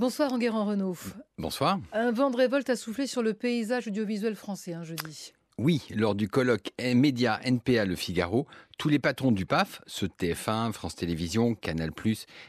[0.00, 0.96] Bonsoir Enguerrand Renault.
[1.36, 1.78] Bonsoir.
[1.92, 5.34] Un vent de révolte a soufflé sur le paysage audiovisuel français un jeudi.
[5.58, 8.46] Oui, lors du colloque Média NPA Le Figaro,
[8.78, 11.90] tous les patrons du PAF, ceux de TF1, France Télévisions, Canal+,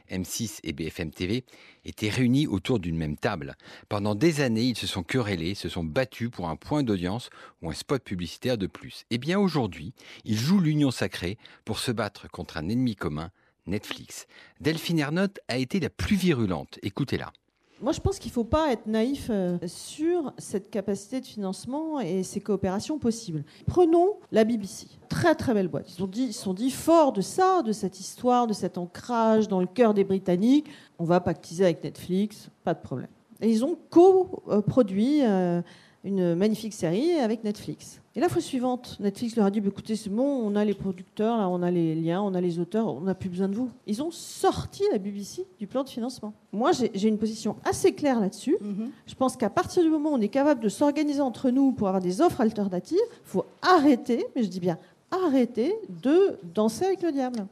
[0.10, 1.44] M6 et BFM TV,
[1.84, 3.58] étaient réunis autour d'une même table.
[3.90, 7.30] Pendant des années, ils se sont querellés, se sont battus pour un point d'audience
[7.62, 9.02] ou un spot publicitaire de plus.
[9.10, 9.94] Et eh bien aujourd'hui,
[10.24, 13.30] ils jouent l'union sacrée pour se battre contre un ennemi commun,
[13.68, 14.26] Netflix.
[14.62, 16.80] Delphine Ernotte a été la plus virulente.
[16.82, 17.34] Écoutez-la.
[17.82, 22.00] Moi, je pense qu'il ne faut pas être naïf euh, sur cette capacité de financement
[22.00, 23.44] et ces coopérations possibles.
[23.66, 24.88] Prenons la BBC.
[25.10, 25.92] Très, très belle boîte.
[25.98, 29.60] Ils, ont dit, sont dit forts de ça, de cette histoire, de cet ancrage dans
[29.60, 30.68] le cœur des Britanniques.
[31.00, 33.10] On va pactiser avec Netflix, pas de problème.
[33.42, 35.62] Et ils ont co-produit euh,
[36.04, 38.02] une magnifique série avec Netflix.
[38.16, 40.74] Et la fois suivante, Netflix leur a dit bah, écoutez, c'est bon, on a les
[40.74, 43.56] producteurs, là, on a les liens, on a les auteurs, on n'a plus besoin de
[43.56, 43.70] vous.
[43.88, 46.34] Ils ont sorti la BBC du plan de financement.
[46.52, 48.58] Moi, j'ai une position assez claire là-dessus.
[48.60, 48.90] Mhm.
[49.06, 51.88] Je pense qu'à partir du moment où on est capable de s'organiser entre nous pour
[51.88, 54.78] avoir des offres alternatives, il faut arrêter, mais je dis bien
[55.12, 57.46] arrêter de danser avec le diable.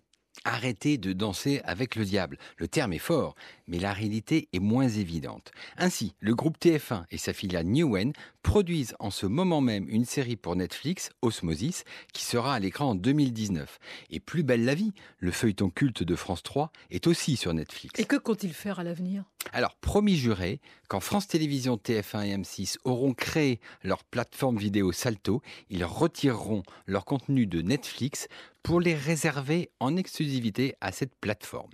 [0.45, 2.37] Arrêtez de danser avec le diable.
[2.57, 3.35] Le terme est fort,
[3.67, 5.51] mais la réalité est moins évidente.
[5.77, 10.35] Ainsi, le groupe TF1 et sa filiale Newen produisent en ce moment même une série
[10.35, 13.79] pour Netflix, Osmosis, qui sera à l'écran en 2019.
[14.09, 17.99] Et Plus belle la vie, le feuilleton culte de France 3, est aussi sur Netflix.
[17.99, 19.23] Et que compte-il faire à l'avenir?
[19.51, 25.41] Alors, promis juré, quand France Télévisions, TF1 et M6 auront créé leur plateforme vidéo Salto,
[25.69, 28.27] ils retireront leur contenu de Netflix
[28.63, 31.69] pour les réserver en exclusivité à cette plateforme.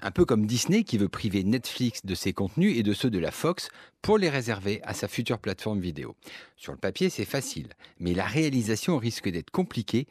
[0.00, 3.18] Un peu comme Disney qui veut priver Netflix de ses contenus et de ceux de
[3.18, 3.70] la Fox
[4.02, 6.16] pour les réserver à sa future plateforme vidéo.
[6.56, 10.06] Sur le papier, c'est facile, mais la réalisation risque d'être compliquée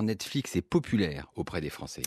[0.00, 2.02] Netflix est populaire auprès des Français.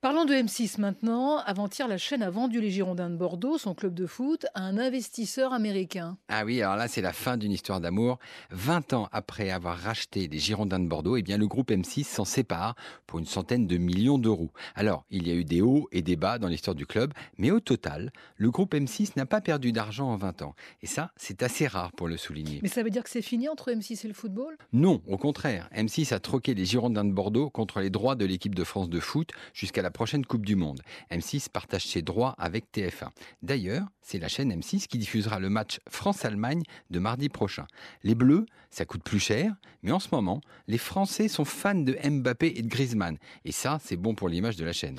[0.00, 1.38] Parlons de M6 maintenant.
[1.38, 4.78] Avant-hier, la chaîne a vendu les Girondins de Bordeaux, son club de foot, à un
[4.78, 6.16] investisseur américain.
[6.28, 8.18] Ah oui, alors là, c'est la fin d'une histoire d'amour.
[8.52, 12.24] 20 ans après avoir racheté les Girondins de Bordeaux, eh bien, le groupe M6 s'en
[12.24, 12.76] sépare
[13.06, 14.52] pour une centaine de millions d'euros.
[14.74, 17.50] Alors, il y a eu des hauts et des bas dans l'histoire du club, mais
[17.50, 20.54] au total, le groupe M6 n'a pas perdu d'argent en 20 ans.
[20.82, 22.60] Et ça, c'est assez rare pour le souligner.
[22.62, 24.56] Mais ça veut dire que c'est fini entre M6 et le football?
[24.72, 25.68] Non, au contraire.
[25.74, 29.00] M6 a troqué les Girondins de Bordeaux contre les droits de l'équipe de France de
[29.00, 30.80] foot jusqu'à la prochaine Coupe du Monde.
[31.10, 33.08] M6 partage ses droits avec TF1.
[33.42, 37.66] D'ailleurs, c'est la chaîne M6 qui diffusera le match France-Allemagne de mardi prochain.
[38.04, 41.96] Les Bleus, ça coûte plus cher, mais en ce moment, les Français sont fans de
[42.08, 43.18] Mbappé et de Griezmann.
[43.44, 44.96] Et ça, c'est bon pour l'image de la chaîne.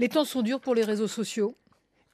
[0.00, 1.56] Les temps sont durs pour les réseaux sociaux.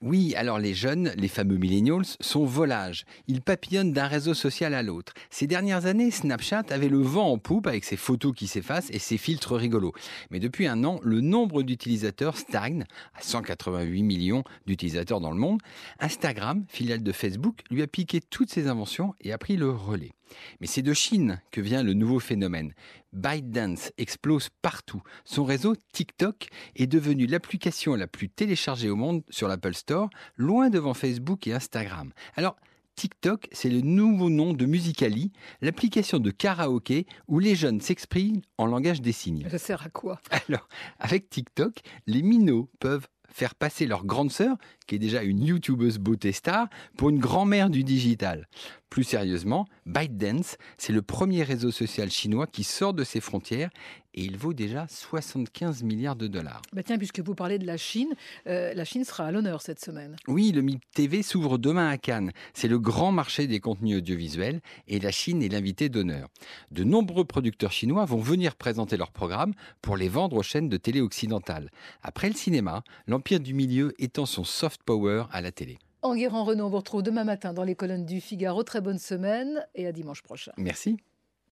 [0.07, 3.07] Oui, alors les jeunes, les fameux millennials, sont volages.
[3.27, 5.15] Ils papillonnent d'un réseau social à l'autre.
[5.31, 8.99] Ces dernières années, Snapchat avait le vent en poupe avec ses photos qui s'effacent et
[8.99, 9.95] ses filtres rigolos.
[10.31, 12.85] Mais depuis un an, le nombre d'utilisateurs stagne
[13.15, 15.63] à 188 millions d'utilisateurs dans le monde.
[16.01, 20.13] Instagram, filiale de Facebook, lui a piqué toutes ses inventions et a pris le relais.
[20.61, 22.73] Mais c'est de Chine que vient le nouveau phénomène.
[23.13, 25.03] ByteDance explose partout.
[25.25, 30.71] Son réseau TikTok est devenu l'application la plus téléchargée au monde sur l'Apple Store, loin
[30.71, 32.13] devant Facebook et Instagram.
[32.37, 32.57] Alors,
[32.97, 38.67] TikTok, c'est le nouveau nom de Musicali, l'application de karaoké où les jeunes s'expriment en
[38.67, 39.49] langage des signes.
[39.51, 40.21] Ça sert à quoi?
[40.49, 40.69] Alors,
[40.99, 44.57] avec TikTok, les minots peuvent faire passer leur grande sœur,
[44.87, 48.49] qui est déjà une youtubeuse beauté star, pour une grand-mère du digital.
[48.95, 53.71] Plus sérieusement, ByteDance, c'est le premier réseau social chinois qui sort de ses frontières
[54.15, 56.63] et il vaut déjà 75 milliards de dollars.
[56.73, 58.15] Bah tiens, puisque vous parlez de la Chine,
[58.47, 60.15] euh, la Chine sera à l'honneur cette semaine.
[60.29, 62.31] Oui, le MIP TV s'ouvre demain à Cannes.
[62.53, 66.29] C'est le grand marché des contenus audiovisuels et la Chine est l'invité d'honneur.
[66.71, 70.77] De nombreux producteurs chinois vont venir présenter leurs programmes pour les vendre aux chaînes de
[70.77, 71.69] télé occidentales.
[72.05, 75.79] Après le cinéma, l'empire du milieu étend son soft power à la télé.
[76.05, 78.63] Enguerrand Renaud, on vous retrouve demain matin dans les colonnes du Figaro.
[78.63, 80.53] Très bonne semaine et à dimanche prochain.
[80.59, 80.99] Merci.